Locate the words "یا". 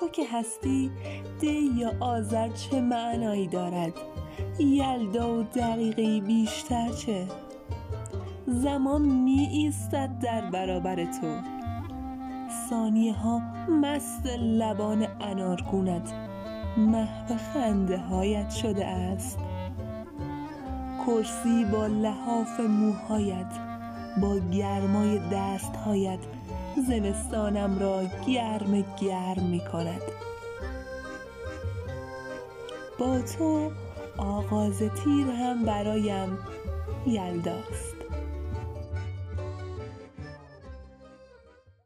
1.76-1.92